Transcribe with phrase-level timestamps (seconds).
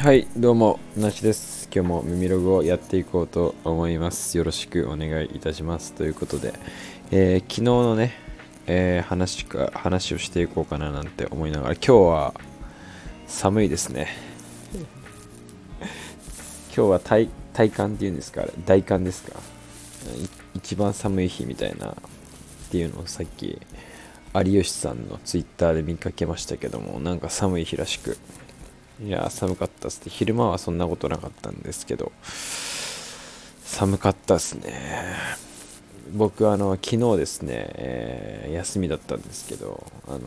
[0.00, 1.68] はい、どうも、なしです。
[1.70, 4.38] 今日も耳ログをやっていこうと思います。
[4.38, 5.92] よろしくお願いいたします。
[5.92, 6.54] ということで、
[7.10, 8.14] えー昨日のね、
[8.66, 12.34] えー話か、話をしていこうかななんて思いながら、今日は
[13.26, 14.08] 寒いですね。
[16.74, 19.38] 今日は体体感っていうんですか、大寒ですか？
[20.54, 21.94] 一番寒い日みたいなっ
[22.70, 23.60] ていうのをさっき、
[24.34, 28.16] 有吉さんのツイッターで見かけましたけども、なんか寒い日らしく。
[29.02, 30.04] いや寒かったっす。
[30.04, 32.12] ね昼間はそんなことなかったんですけど。
[33.64, 34.74] 寒かったっすね。
[36.12, 40.20] 僕あの昨日ですね、えー休みだったんですけどあの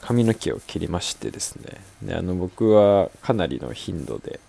[0.00, 1.80] 髪の毛を切りましてですね。
[2.02, 4.40] であの僕はかなりの頻度で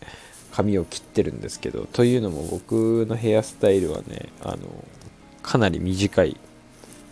[0.51, 4.57] 髪を切ってるんですけどというのも僕のヘアスタイルはねあの
[5.43, 6.37] かなり短い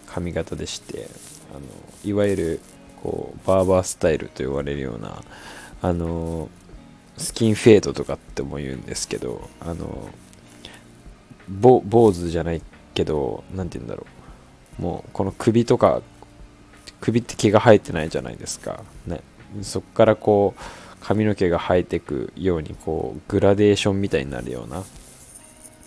[0.07, 1.07] 髪型でして
[1.51, 1.61] あの
[2.03, 2.61] いわゆる
[3.03, 5.21] こうバーバースタイルと呼ばれるような
[5.81, 6.49] あの
[7.17, 10.09] スキンフェードとかっても言うんですけどあの
[11.49, 11.81] 坊
[12.13, 12.61] 主じゃない
[12.93, 14.05] けど何て言うんだろ
[14.79, 14.81] う。
[14.81, 16.01] もうこの首とか
[17.01, 19.21] 首って毛が生えてないじゃないですか、ね、
[19.61, 20.61] そこからこう
[20.99, 24.83] 髪の毛が生えてくようにこうグラデーションみたいになるような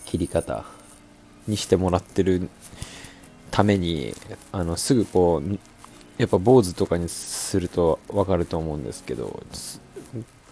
[0.06, 0.64] 切り方
[1.46, 2.48] にしてもらってる
[3.50, 4.14] ために
[4.52, 5.58] あのすぐこう
[6.18, 9.42] やっぱ坊主とかにすると分かると思うんですけど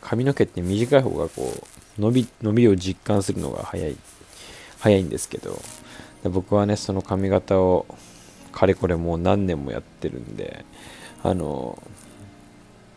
[0.00, 1.52] 髪の毛って短い方がこ
[1.98, 3.96] う伸び伸びを実感するのが早い
[4.78, 5.60] 早いんですけど
[6.24, 7.86] 僕はねその髪型を
[8.52, 10.64] かれこれもう何年もやってるんで
[11.22, 11.80] あの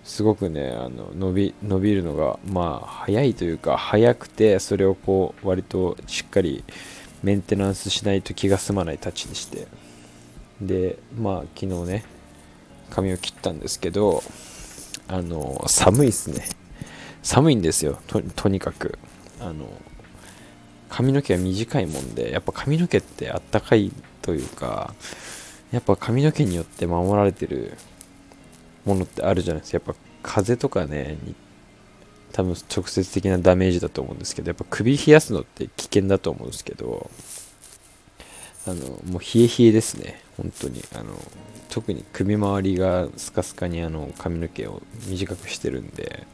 [0.03, 6.63] すごくねあの伸び伸びるのがまあ早いというか早くてそれをこう割としっかり
[7.23, 9.67] メンテナンスしないと気が済まないたちにして
[10.59, 12.05] でまあ昨日ね
[12.89, 14.23] 髪を切ったんですけど
[15.07, 16.60] あの寒いっすね。
[17.23, 17.99] 寒いんですよ。
[18.07, 18.97] とにかく。
[19.39, 19.67] あの
[20.89, 24.93] 髪の毛が短いもんでやっぱ髪の毛ってあったかいというか
[25.71, 27.77] やっぱ髪の毛によって守られてる
[28.85, 29.77] ものってあるじゃないですか。
[29.85, 31.33] やっぱ風とかねに
[32.33, 37.09] 多分直接的なダメージだと思うんですけどやっぱ首冷やすのって危険だと思うんですけど
[38.67, 40.21] あのもう冷え冷えですね。
[40.37, 40.83] 本当に。
[40.93, 41.15] あの
[41.69, 46.27] 特に首周りがスカスカにあの髪の毛を短くしてるんで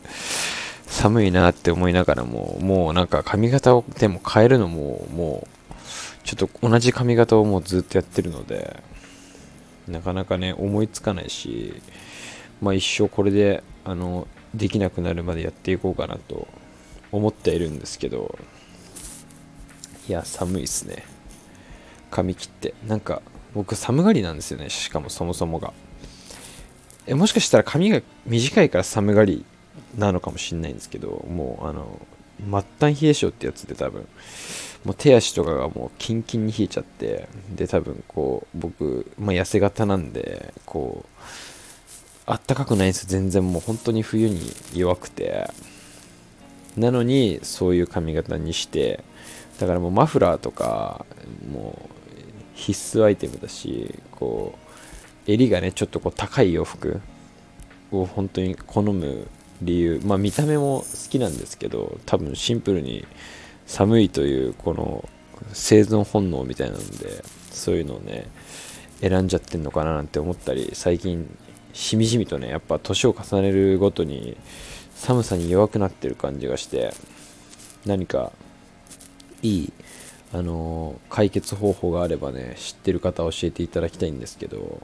[0.87, 5.77] 寒いなって思いながらももうなんか髪型をでも変えるのももう
[6.23, 8.81] ちょっと同じ髪型をもうずっとやってるので
[9.87, 11.81] なかなかね思いつかないし
[12.61, 16.47] まあ一生これであのできなくなるまでやっていこうかなと
[17.11, 18.37] 思っているんですけど
[20.07, 21.03] いや寒いっすね。
[22.09, 22.73] 髪切って。
[22.87, 23.21] なんか
[23.53, 25.73] 僕寒がりなんですよねしかもそもそもが。
[27.05, 29.45] えもしかしたら髪が短いから寒がり
[29.97, 31.99] なのかもしれないんですけどもうあの
[32.39, 34.07] 末端冷え性ってやつで多分
[34.85, 41.23] もう手足とかがもうキンキンに冷えちゃってで多分こう僕、まあ、痩せ型なんでこう
[42.25, 44.39] あったかくないんです全然もう本当に冬に
[44.73, 45.49] 弱くて。
[46.77, 49.03] なのにそういう髪型にして
[49.59, 51.05] だからもうマフラーとか
[51.51, 51.89] もう
[52.53, 54.57] 必須アイテムだしこ
[55.27, 57.01] う襟がねちょっとこう高い洋服
[57.91, 59.27] を本当に好む
[59.61, 60.01] 理由。
[60.03, 63.05] まあ見た目も好きなんですけど多分シンプルに
[63.65, 65.07] 寒いというこの
[65.53, 68.27] 生存本能みたいなのでそういうのをね
[69.01, 71.29] 選んじゃってんのかななんて思ったり最近
[71.73, 74.37] しみじみとねやっぱ年を重ねるごとに
[74.95, 76.93] 寒さに弱くなってる感じがして
[77.85, 78.31] 何か
[79.43, 79.73] いい
[80.33, 84.81] あの解決方法があればね知ってる方教えていただきたいんですけど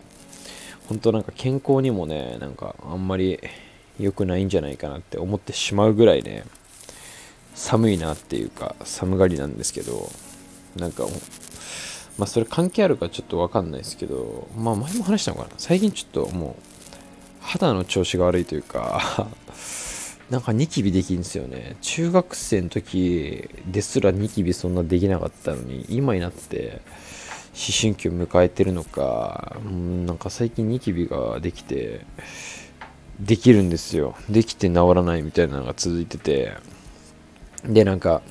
[0.87, 3.39] 本当なんか健康にもねなんかあんまり
[3.99, 6.43] 良くないんじゃないかなって思ってしまうぐらいね
[7.55, 10.09] 寒いなっていうか寒がりなんですけど
[10.75, 11.05] なんか
[12.17, 15.49] まあそれ関係あるかちょっとわかんないですけどまあ前も話したのかな。
[15.57, 16.63] 最近ちょっともう
[17.41, 19.27] 肌の調子が悪いというか
[20.29, 21.75] なんかニキビできんですよね。
[21.81, 26.81] 中学生の時ですらニキビそんなできなかったのに今になって
[27.53, 32.01] 思春期を迎えてるのかうんなんか最近ニキビができて
[33.19, 34.15] できるんですよ。
[34.29, 36.53] できて治らないみたいなのが続いてて。
[37.63, 38.21] でなんか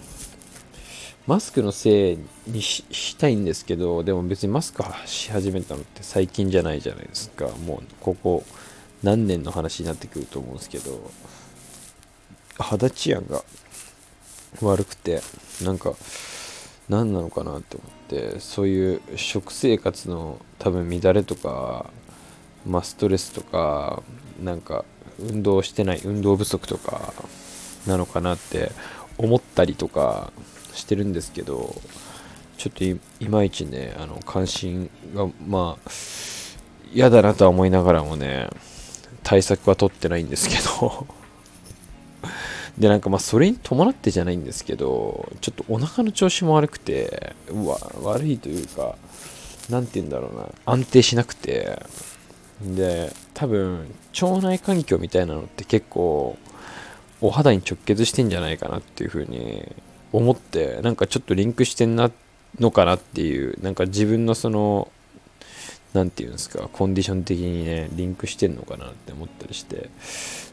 [1.27, 7.49] マスクのせいにしたいんですけどでも別にマスクし始めたのって最近じゃないじゃないですか。
[7.67, 8.45] もうここ
[9.03, 11.11] 何年の話になってくると思うんですけど。
[12.59, 13.43] 肌治安が
[14.61, 15.23] 悪くて
[15.63, 15.95] なんか
[16.89, 18.41] 何なのかなって思って。
[18.41, 21.87] そういう食生活の多分乱れとか、
[22.67, 24.03] まあ、ストレスとか
[24.43, 24.85] なんか
[25.19, 27.13] 運動してない運動不足とか
[27.87, 28.73] なのかなって
[29.19, 30.33] 思ったりとか
[30.75, 31.75] してるんですけど
[32.57, 35.91] ちょっといまいちねあの関心がまあ
[36.93, 38.49] 嫌だなとは思いながらもね
[39.23, 41.07] 対策は取ってないんですけど。
[42.79, 48.97] でなんかまあそれに伴ってじゃないんですけどちょっとお腹の調子も悪くてうわ悪いというか
[49.69, 51.83] 何て言うんだろうな安定しなくて
[52.63, 56.39] で多分腸内環境みたいなのって結構
[57.21, 59.75] お肌に直結してんじゃないかなっていう風に
[60.13, 62.11] 思ってなんかちょっとリンクしてんな
[62.59, 64.91] のかなっていうなんか自分のその
[65.95, 69.91] 何て言うんですかコンディション的にねリンクしてんのかなって思ったりして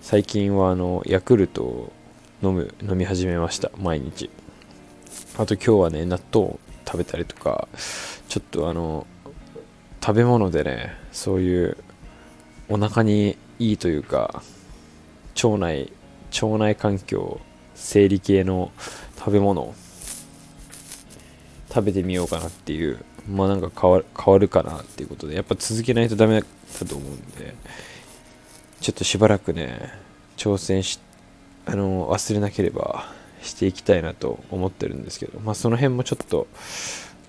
[0.02, 1.94] 最近はあのヤクルトを
[2.42, 4.30] 飲む飲み始めました毎日。
[5.38, 7.68] あと今日はね納豆を食べたりとか
[8.28, 9.08] ちょっとあの
[10.04, 11.78] 食べ物でねそういう
[12.70, 14.44] お腹にいいというか
[15.44, 15.92] 腸内
[16.42, 17.42] 腸内環境
[17.74, 18.72] 生理系の
[19.18, 19.74] 食べ物
[21.70, 26.46] 食べてみようかなっていうまあなんか変わ変わるかなっていうことでやっぱ続けないとダメだ
[26.88, 27.56] と思うんで
[28.82, 29.92] ちょっとしばらくね
[30.38, 31.00] 挑戦し
[31.66, 33.06] あの忘れなければ
[33.42, 36.48] していきたいなと思ってるんですけどまあその辺もちょっと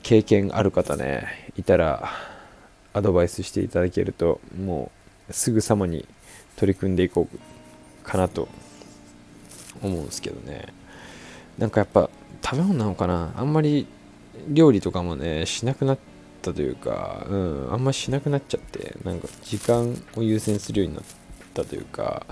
[0.02, 2.10] 経験ある方ねいたら
[2.92, 4.99] アドバイスしていただけるともう
[5.30, 6.06] すぐさまに
[6.56, 8.48] 取り組んでいこうかなと
[9.82, 10.66] 思うんですけどね。
[11.58, 12.10] なんかやっぱ
[12.42, 13.32] 食べ物なのかな？
[13.36, 13.86] あんまり
[14.48, 15.98] 料理とかもねしなくなっ
[16.42, 21.04] たというか、うん、あんましなくなっちゃってなんか時間を優先するようになっ
[21.52, 22.24] たというか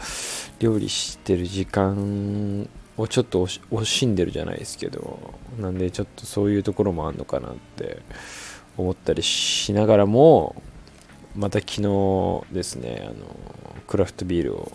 [0.58, 8.00] 料理してる時間をちょっと惜しんでるじゃないですけどなんでちょっとそういうところもあんのかなって
[8.76, 10.60] 思ったりしながらも
[11.38, 13.14] また昨日ですねあの
[13.86, 14.72] クラフトビールを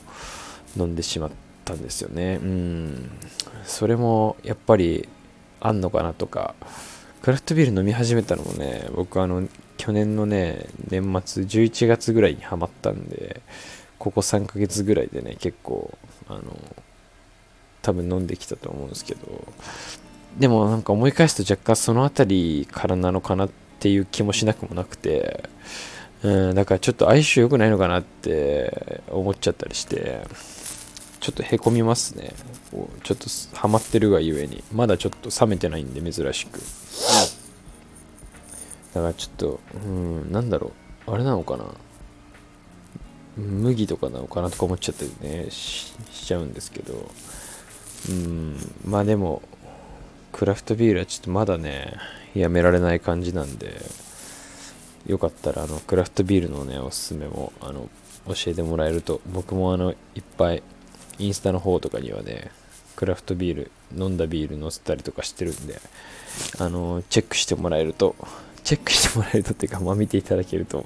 [0.77, 1.31] 飲んでしまっ
[1.65, 2.39] たんですよね。
[2.41, 3.11] うん。
[3.65, 5.07] それもやっぱり
[5.59, 6.55] あんのかなとか
[7.21, 13.41] クラフトビール飲み始めたのもね僕あの去年のね年末11月ぐらいにハマったんで
[13.99, 16.41] ここ3ヶ月ぐらいでね結構あの
[17.81, 19.47] 多分飲んできたと思うんですけど
[20.39, 23.49] でもなんか思い返すと若干その辺りからなのかなっ
[23.79, 25.49] ていう気もしなくもなくて
[26.23, 30.21] うんだからちょっと相性良くないのかなって思っちゃったりして
[31.19, 32.33] ちょっとへこみますね。
[33.03, 33.27] ちょっと
[33.57, 34.61] ハマってるがゆえに。
[34.73, 36.59] まだちょっと冷めてないんで珍しく。
[38.93, 40.73] だからちょっとうんなんだろ
[41.07, 41.11] う。
[41.13, 41.65] あれなのかな。
[43.37, 45.93] 麦とかなのかなとか思っちゃったりねし
[46.25, 47.09] ちゃうんですけど。
[48.09, 49.41] うんまあでも
[50.33, 51.95] クラフトビールはちょっとまだね
[52.35, 54.02] やめられない感じなんで。
[55.05, 57.89] よかったらあのクラフトビールのねおすすめもあの
[58.27, 60.63] 教えてもらえると僕もあのいっぱい
[61.19, 62.51] インスタの方とかにはね
[62.95, 65.79] クラフトビール飲んだビール載せたりとかしてるんで
[66.59, 68.15] あのチェックしてもらえると
[68.63, 70.85] チェックしてもらえるとっていうか、まあ、見ていただけると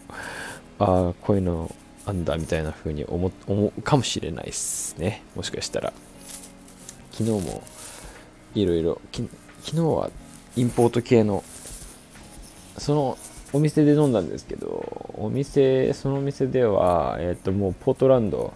[0.80, 1.74] ああこういうの
[2.06, 5.24] あんだみたいな風に思思うかもしれないですね。
[5.36, 5.92] もしかしたら。
[7.12, 7.64] 昨日も
[8.54, 9.28] いろいろ昨
[9.64, 10.12] 日は
[10.56, 11.44] インポート系の
[12.78, 13.18] その
[13.58, 18.54] お店で飲んだんですけどお店そのお店ではえっ、ー、ともうポートランド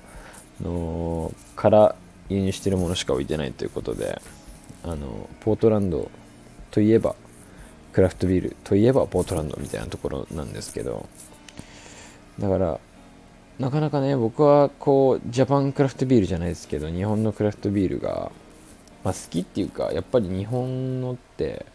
[0.61, 1.95] のから
[2.29, 4.21] 輸入してるものしか置いてないということで
[4.83, 6.09] あのポートランド
[6.69, 7.15] といえば
[7.93, 11.09] クラフトビールといえばポートランドみたいなところなんですけど
[12.39, 12.79] だから
[13.59, 18.31] なかなかね僕はこうジャパンクラフトビールじゃないですけど日本のクラフトビールが、
[19.03, 21.65] まあ、好きっていうかやっぱり日本のって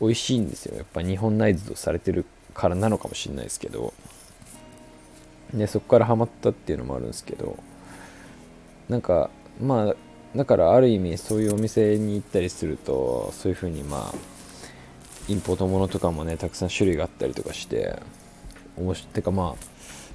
[0.00, 0.76] 美味しいんですよ。
[0.76, 3.92] やっぱ日本内蔵されてるからなのかもしれないですけど
[5.52, 7.58] でそこからハマったっていうのもあるんですけど
[8.88, 9.30] なんか
[9.60, 9.96] まあ
[10.36, 14.14] だからある意味そういうお店に行ったりするとそういう風にまあ
[15.28, 17.98] インポートものとかもねたくさん種類があったりとかして
[18.76, 19.64] 面白いてかまあ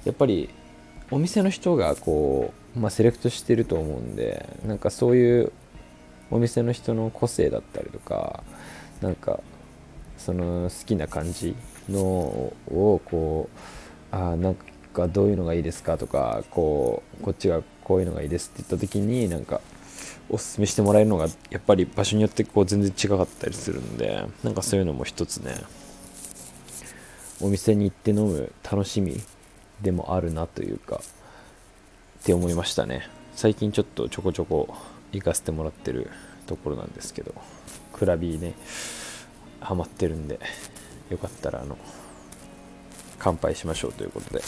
[0.04, 0.50] やっぱり
[1.10, 5.52] お店の人がこう、まあ、セレクトしてると思うんでなんかそういう
[6.30, 8.44] お店の人の個性だったりとか
[9.00, 9.40] なんか
[10.16, 11.56] その好きな感じ
[11.90, 13.48] のをこ
[14.12, 14.56] うあなん
[14.92, 19.60] かどういうのがいいですかとかこうこっちがこういうのがいいですって言った時になんか
[20.28, 25.54] おすすめしてもらえるのがやっぱり場所によってこう全然違かったりするんでなんかそういうのも一つね
[27.40, 29.20] お店に行って飲む楽しみ
[29.80, 31.00] でもあるなというか
[32.20, 33.08] って思いましたね。
[33.34, 34.74] 最近ちょっとちょこちょこ
[35.12, 36.10] 行かせてもらってる
[36.46, 37.34] ところなんですけど
[37.94, 38.54] クラビね
[39.60, 40.38] ハマってるんで。
[41.10, 41.76] よかったらあの
[43.18, 44.42] 乾杯しましょうということで。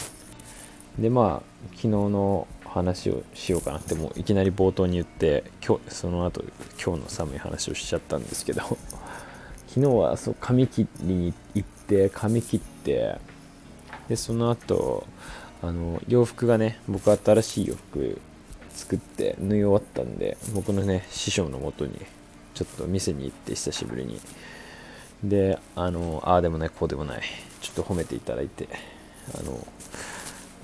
[0.97, 6.43] でまあ昨日の話をしようかなってもういきなり冒頭に言って今日その後
[6.83, 8.61] 今日の寒い話をしちゃったんですけど。
[9.67, 13.17] 昨日はそう髪切りに行って髪切って
[14.07, 15.07] でその後
[15.63, 18.21] あの洋服がね僕新しい洋服
[18.69, 21.99] 作って縫い終わったんで僕のね師匠のもとに
[22.53, 24.19] ちょっと店に行って久しぶりに
[25.23, 27.21] であのああでもないこうでもない
[27.61, 28.67] ちょっと褒めていただいて
[29.39, 29.65] あの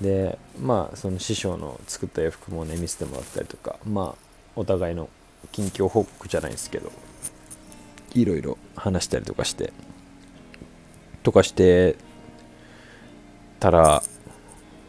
[0.00, 5.08] でまあその師匠の作った洋服もね見せてもらったりとかまあお互いの
[5.52, 6.92] 近況報告じゃないんですけど
[8.14, 9.72] いろいろ話したりとかして
[11.22, 11.96] とかして
[13.58, 14.02] たら、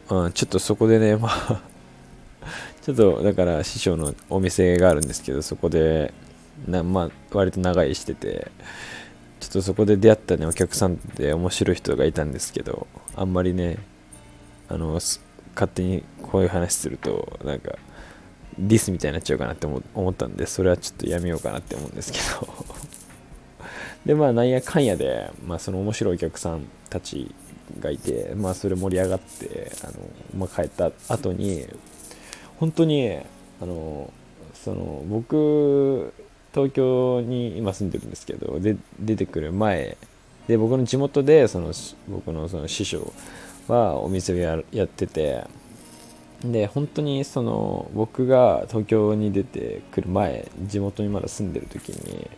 [0.10, 1.62] うん、ちょっとそこでねまあ
[2.82, 6.14] ちょっとだから師匠のお店があるんですけどそこで
[6.68, 8.52] なまあ割と長居してて
[9.42, 13.80] ちょっとそこで出会ったねお客さんって面白い人がいたんですけどあんまりね
[14.70, 17.74] あの勝手にこういう話するとなんか
[18.58, 22.48] ディスみたいになっちゃうかなって思ったんでそれはちょっとやめようかなって思うんですけど。
[24.06, 27.36] でまあなんやかんやで、まあ、その面白いお客さんたち
[27.80, 29.94] がいてまあそれ盛り上がってあの、
[30.36, 31.68] まあ、帰った後に
[32.58, 33.20] 本当に
[33.62, 34.12] あの
[34.56, 36.14] その僕
[36.54, 39.98] 東京に今住んでるんですけどで出てくる前
[40.48, 41.72] で僕の地元でその
[42.10, 43.14] 僕のその師匠
[43.68, 45.46] はお店をややってて
[46.44, 52.30] で本当にその僕が東京に出てくる前地元にまだ住んでる時に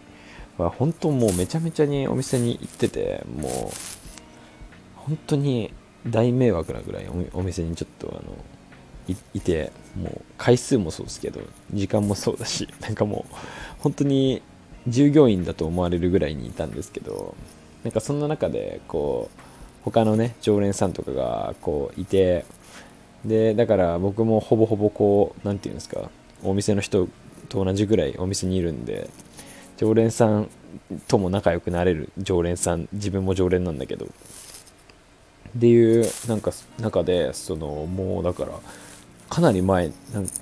[0.58, 3.51] は本当もうめちゃめちゃにお店に行っててもう
[4.96, 5.74] 本当に
[6.08, 8.36] 大迷惑なぐらいお店にちょっとあの
[9.07, 11.41] いてもう回数もそうですけど
[11.74, 13.36] 時間もそうだし なんかもう
[13.79, 14.41] 本当に
[14.88, 17.36] 従業員だと思われるぐらいにいたんですけど
[17.83, 19.39] なんかそんな中でこう
[19.83, 22.45] 他のね常連さんとかがこういて
[23.25, 26.10] でだから僕もほぼほぼこう何て言うんですか
[26.43, 27.07] お店の人
[27.50, 29.10] と同じぐらいお店にいるんで
[29.77, 30.50] 常連さん
[31.07, 38.51] とも仲良くなれる常連さん自分も常連なんだけどっていうなんか中でそのもうだから
[39.33, 39.91] かなり前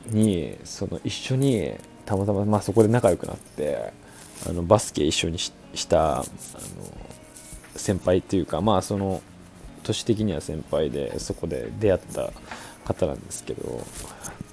[0.07, 1.71] にその一緒に
[2.05, 3.93] たまたま、まあ、そこで仲良くなって
[4.45, 5.53] あのバスケ一緒にし
[5.87, 6.25] たあの
[7.77, 9.21] 先輩というかまあその
[9.83, 12.31] 年的には先輩でそこで出会った
[12.83, 13.79] 方なんですけど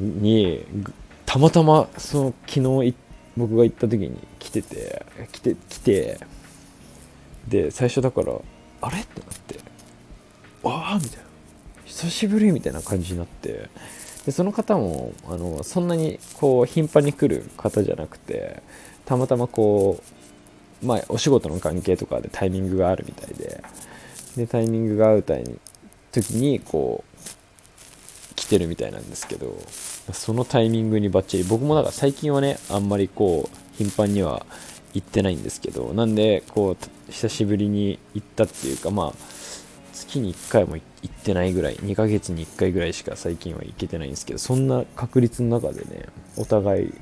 [0.01, 0.65] に
[1.27, 2.95] たまたまその昨日
[3.37, 6.21] 僕が行った時に来てて来て来て
[7.49, 8.35] で最初だから
[8.83, 9.01] あれ？
[9.01, 9.59] ってなって
[10.63, 11.25] わあみたいな。
[11.87, 13.69] 久しぶりみたいな感じになって
[14.29, 18.63] でその方もあのそんなにこう頻繁に来る方じゃなくて
[19.07, 20.03] たまたまこ
[20.83, 23.65] うまあお仕事の関係とかでタイミングがあるみたいで
[24.37, 25.59] でタイミングが合うたに
[26.13, 27.05] 時にこ
[28.31, 29.57] う来てるみたいなんですけど
[30.13, 34.45] そのタイミングにバッチリ僕もだから最近はねあんまりこう頻繁には
[34.93, 39.13] 行ってないんですけどなんでこう久しぶりに行ったっていうかまあ
[39.99, 46.95] 月に1回も行ってないぐらい2ヶ月に1回ぐらいしか最近は行けてないんですけどそんな確率の中でねお互い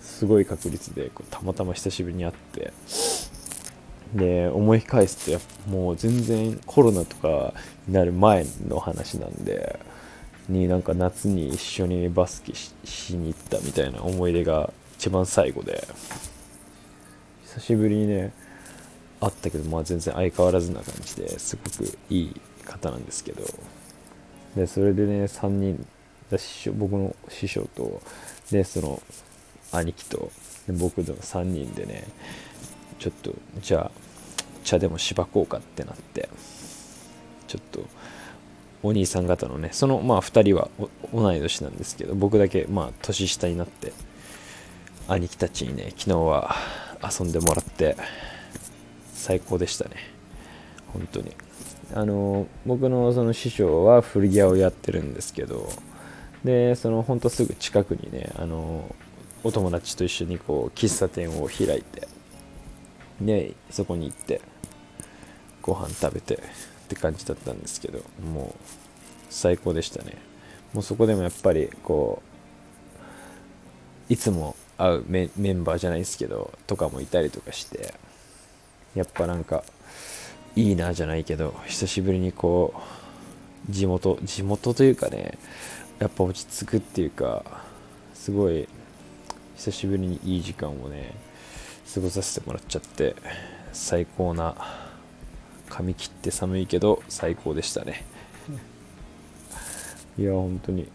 [0.00, 2.72] すごい確率でこうたまたま久しぶりに会って
[4.14, 7.54] で思い返すともう全然コロナとか
[7.88, 9.80] になる前の話なんで
[10.48, 15.88] になんか夏に一緒にバスケしに行ったみたいな思い出が一番最後で
[17.44, 18.32] 久しぶりにね
[19.24, 23.42] 会ったけどまあ全然相変わらずな感じですごくいい方なんですけど。
[24.56, 25.86] でそれでね3人
[26.76, 28.00] 僕の師匠と
[28.50, 29.02] でその
[29.72, 30.30] 兄貴と
[30.68, 32.04] 僕の3人でね
[32.98, 33.90] ちょっとじゃあ
[34.62, 36.28] 茶でもしばこうかってなって
[37.46, 37.84] ちょっと
[38.82, 40.68] お兄さん方のねそのまあ2人は
[41.12, 43.92] 同い年なんですけど僕だけまあ年下になって
[45.08, 46.56] 兄貴たちにね昨日は
[47.02, 47.96] 遊んでもらって
[49.14, 49.96] 最高でしたね。
[50.92, 51.32] 本当に。
[51.92, 55.68] あの僕のその師匠は古着屋をやってるんですけど
[56.42, 58.94] でそのほんとすぐ近くにねあの
[59.44, 62.08] お友達と一緒にこう喫茶店を開いて
[63.20, 64.40] でそこに行って
[65.62, 66.38] ご飯食べてっ
[66.88, 68.66] て感じだったんですけどもう
[69.30, 70.16] 最高でしたね。
[70.72, 72.22] もうそこでもやっぱりこ
[74.08, 77.94] ういつも会うメンバーじゃないですけどとかもいたりとかして
[78.94, 79.64] やっぱなんか
[80.56, 82.74] いいなじゃないけど久しぶりにこ
[83.68, 85.38] う地元地元というかね
[85.98, 87.44] やっぱ落ち着くっていうか
[88.14, 88.68] すごい
[89.56, 91.14] 久しぶりにいい時間をね
[91.92, 93.16] 過ごさせてもらっちゃって
[93.72, 94.54] 最高な
[95.68, 98.04] 髪切って寒いけど最高でしたね。
[100.16, 100.88] いや本当に。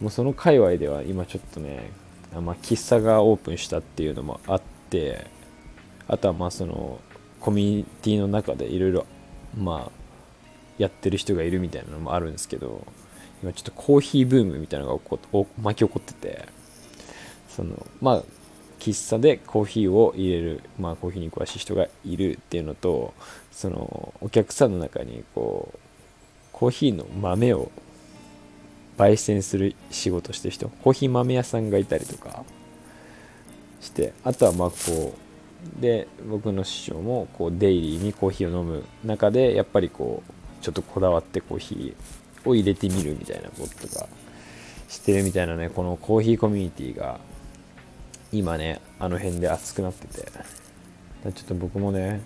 [0.00, 1.90] もうその界隈では今ちょっとね、
[2.32, 5.26] まあ、喫茶がオープンしたっていうのもあって
[6.08, 7.00] あとはまあその
[7.40, 9.06] コミュニティの中でいろいろ
[9.56, 10.04] まあ
[10.78, 12.86] やってる人がいるみたいなのもあるんですけど
[13.42, 16.48] 今ちょっとコーヒーブームみたいなのが起こ巻き起こってて
[17.48, 18.22] そのまあ
[18.80, 23.14] 喫茶でコーヒーを入れる、まあ、コーヒーに詳しい人がいるっていうのと
[23.50, 25.78] そのお客さんの中にこう
[26.52, 27.70] コーヒーの豆を
[28.98, 32.44] 焙煎する仕事してる人コーヒー豆屋さんがいたりとか
[33.80, 35.23] してあとはまあこう
[35.80, 44.06] で僕の師匠もこうデイリーにコーヒーを飲む中でやっぱりこうちょっとこだわってコーヒーを入れてみるみたいなこととか
[44.88, 47.18] してるみたいなねこのコーヒーコミュニティが
[48.32, 50.64] 今ねあの辺で熱くなってて。
[51.32, 52.20] ちょっと僕もね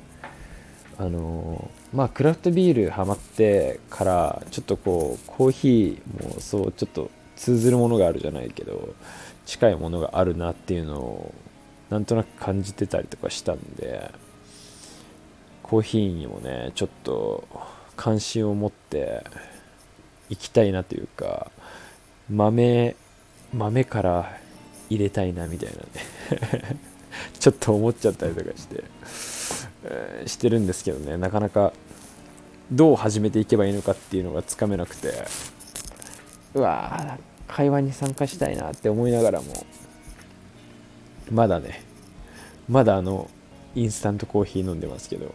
[0.99, 8.95] あのまあクラフトビールハマってからちょっとこうコーヒーもそうちょっと通ずるものがあるじゃないけど
[9.47, 11.35] 近いものがあるなっていうのを
[11.90, 14.11] なんとなく感じてたりとかしたんで
[15.62, 17.47] コーヒーにもねちょっと
[17.97, 19.25] 関心を持って
[20.28, 21.50] いきたいなというか
[22.30, 22.97] 豆
[23.52, 24.38] 豆から
[24.90, 26.78] 入れたいなみたいなね。
[27.40, 28.85] ちょっと思っちゃったりとかして
[29.85, 31.16] え、してるんですけどね。
[31.16, 31.73] なかなか
[32.71, 35.25] どう始めていけばいいのかっていうのがつかめなくて
[36.54, 39.47] うわ会話に参加したいなって思いながらも
[41.30, 41.82] まだね。
[42.68, 43.30] まだあの
[43.75, 45.35] インスタントコーヒー飲んでますけど。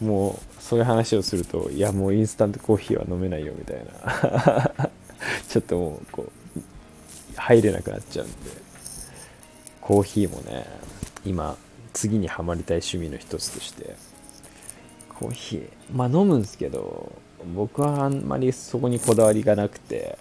[0.00, 4.90] もうそういう話をするといやもうインスタントコーヒーは飲めないよみたいな。
[5.48, 6.60] ちょっともうこう
[7.34, 8.36] 入れなくなっちゃうんで。
[9.80, 10.66] コーヒーもね
[11.24, 11.56] 今
[11.92, 13.96] 次にはまりたい趣味の一つとして。
[15.18, 17.10] コーヒーまあ飲むんですけど
[17.56, 20.16] 僕はあんまりそこにこだわりがなくて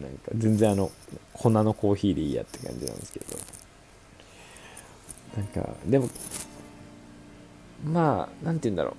[0.00, 0.90] なんか全然あの
[1.34, 3.59] 粉のコーヒーでいいやって感じなんですけど。
[5.36, 6.08] なんかでも
[7.84, 8.96] まあ何て言うんだろ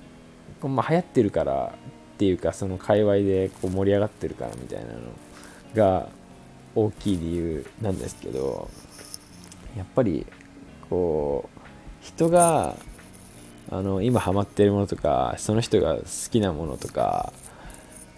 [0.63, 1.73] う、まあ、流行ってるから
[2.15, 4.99] っていうかその界隈でこう盛り上がってるからみたいなの
[5.75, 6.09] が
[6.75, 8.69] 大きい理由なんですけど
[9.75, 10.25] やっぱり
[10.89, 11.59] こう
[12.01, 12.75] 人が
[13.69, 17.31] あの今ハマってるものとかその人が好きなものとか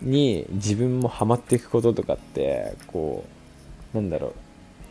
[0.02, 3.26] に自分もハマっていくこととかってこ
[3.93, 4.34] うなんだろ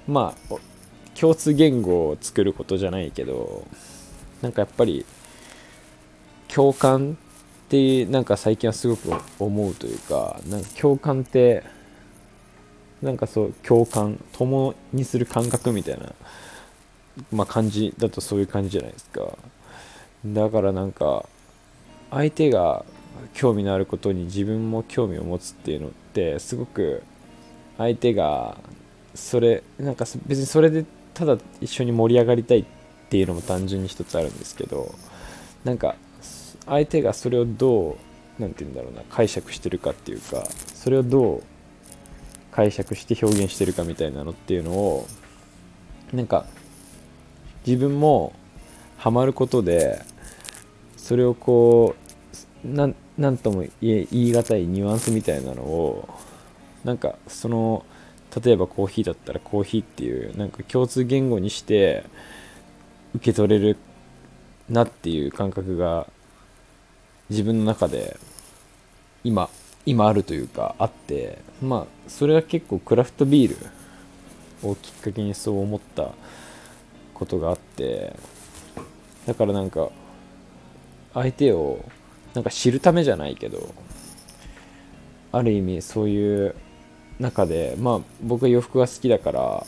[0.08, 0.10] う。
[0.10, 0.54] まあ
[1.18, 3.66] 共通言語を作ることじゃないけど
[4.40, 5.04] なんかやっぱり
[6.48, 7.16] 共感
[7.66, 11.62] ってなんか最近はすごく思うというかなんか共感って
[13.00, 16.12] なんかそう共感共にする感覚みたいな
[17.32, 19.36] まあ感じだとそういう感じじゃないですか。
[20.24, 21.26] だからなんか
[22.10, 22.84] 相手が
[23.34, 27.02] 興味のあることに自分も興味を持つっていうのってすごく
[27.78, 28.56] 相手が
[29.14, 32.64] それなんか別にそれでただ一緒に盛り上がりたいっ
[33.10, 34.94] ていうのも単純に一つあるんですけど
[35.64, 35.96] なんか
[36.66, 37.96] 相手がそれをどう
[38.38, 40.44] 何て言うんだろうな解釈してるかっていうか
[40.74, 41.42] それをどう
[42.50, 45.06] 解釈して表現してるかみたいなのっていうのを
[46.12, 46.46] なんか
[47.66, 48.32] 自分も
[48.98, 50.02] ハマることで
[50.96, 51.94] それをこ
[52.64, 52.94] う何
[53.38, 56.08] とも言い難いニュアンスみたいなのを
[56.84, 57.84] なんかその
[58.44, 62.04] 例えばコーヒーだったらコーヒーっていうなんか共通言語にして
[63.14, 63.76] 受け取れる
[64.68, 66.06] なっていう感覚が
[67.28, 68.16] 自分の中で
[69.24, 69.50] 今
[69.84, 73.50] 今あるというかあってまあそれは結構クラフトビー
[74.62, 76.12] ルをきっかけにそう思った
[77.14, 78.14] ことがあって
[79.26, 79.90] だからなんか
[81.14, 81.84] 相手を
[82.34, 83.74] なんか知るためじゃないけど
[85.32, 86.54] ある意味そういう
[87.22, 89.66] 中でまあ僕は洋服が好きだから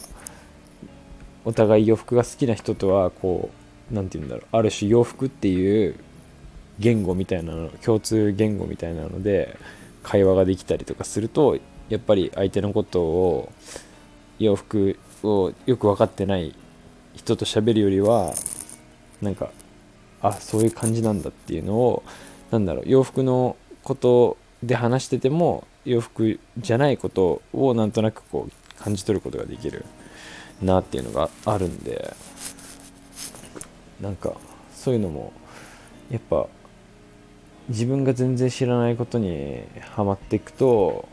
[1.44, 3.50] お互い洋服が好きな人とはこ
[3.90, 5.94] う何て言うんだろうある種洋服っていう
[6.78, 9.56] 言語みたいなの共通言語みたいなので
[10.02, 13.52] 会話ができたりとかするとやっぱり相手のことを
[14.38, 16.54] 洋服をよく分かってない
[17.14, 18.34] 人と喋るよりは
[19.22, 19.50] なんか
[20.20, 22.02] あそういう感じなんだっていうのを
[22.50, 29.84] なんだろう洋服のことで話してても洋服じゃないことをなんとなくこう感じ取ることができる
[30.62, 32.14] なっていうのがあるんで
[34.00, 34.32] なんか
[34.74, 35.32] そういうのも
[36.10, 36.46] やっぱ
[37.68, 41.08] 自分が全然知らないことにはまっていくと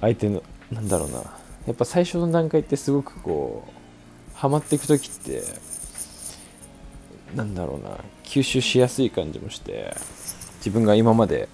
[0.00, 1.16] 相手のなんだろうな。
[1.66, 5.42] やっぱ最初の段階ってすごくこうハマっていく時って
[7.34, 7.98] なんだろうな。
[8.24, 9.94] 吸収しやすい感じもして
[10.58, 11.48] 自分が今まで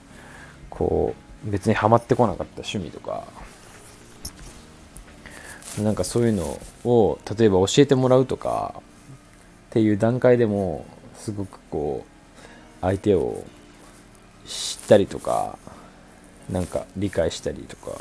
[0.68, 3.24] こう別にハマってこなかった趣味とか。
[5.82, 8.82] なんかそういうのを例えば教えてもらうとかっ
[9.70, 13.44] ていう段階でもすごくこう相手を
[14.46, 15.58] 知ったりとか
[16.50, 17.98] なんか理解したりとか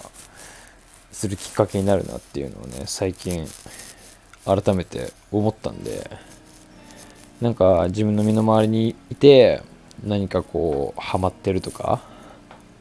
[1.12, 3.46] するきっかけになるなっていうのをね最近
[4.46, 6.10] 改めて思ったんで
[7.42, 9.62] なんか自分の身の回りにいて
[10.04, 12.02] 何かこうハマってるとか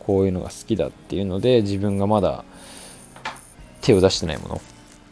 [0.07, 2.45] こういうのが好きだっていうので自分がまだ
[3.81, 4.61] 手を出してないものっ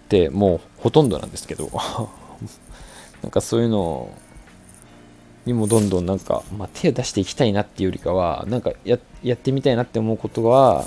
[0.08, 1.70] てもうほとんどなんですけど。
[3.22, 4.10] なんかそういうの
[5.46, 10.84] にもどんどんなんか、まあ、手を出していきたいなっていうよりかはなんかややってみたいなって思うことは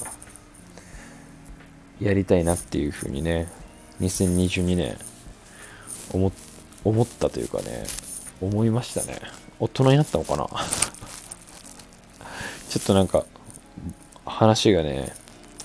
[2.00, 3.48] やりたいなっていうふうにね
[4.02, 4.98] 2022年
[6.14, 6.32] 思
[6.84, 7.86] 思ったというかね
[8.42, 9.20] 思いましたね。
[9.60, 10.48] 大人になったのかな。
[12.70, 13.26] ちょっとなんか
[14.26, 15.14] 話がね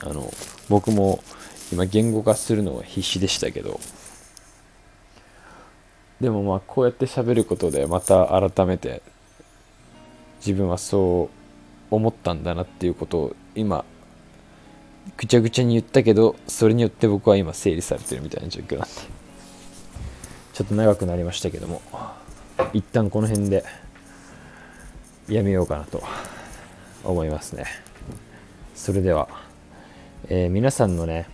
[0.00, 0.30] あの
[0.68, 1.20] 僕も
[1.72, 3.80] 今言語化するのは必死でしたけど。
[6.20, 9.00] でもまあこうやって喋ることでまた改めて
[10.40, 13.86] 自分はそう思ったんだなっていうことを今
[15.16, 19.20] ぐちゃぐちゃに言ったけどそれによって僕は今整理されてるみたいな状況なんで。
[20.52, 21.80] ちょっと長くなりましたけども
[22.74, 23.64] 一旦この辺で
[25.26, 26.02] やめようかなと
[27.02, 27.64] 思いますね。
[28.74, 29.28] それでは、
[30.28, 31.26] えー、皆さんのね、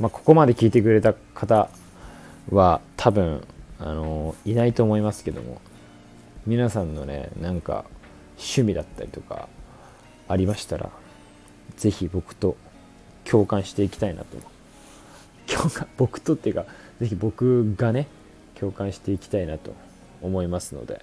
[0.00, 1.68] まあ、ここまで聞いてくれた方
[2.50, 3.46] は多分
[3.78, 5.60] あのいないと思いますけども
[6.46, 7.84] 皆さんのねなんか
[8.36, 9.48] 趣味だったりとか
[10.28, 10.90] ありましたら
[11.76, 12.56] 是非僕と
[13.24, 14.58] 共感していきたいなと。
[15.48, 16.66] 共感僕とっていうか
[17.00, 18.06] 是非僕がね
[18.60, 19.74] 共感していきたいなと
[20.20, 21.00] 思いますので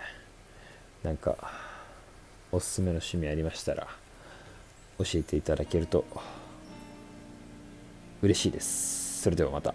[1.03, 1.35] なんか
[2.51, 3.87] おすすめの趣味ありましたら
[4.99, 6.05] 教えていただけると
[8.21, 9.21] 嬉しいです。
[9.21, 9.73] それではまた。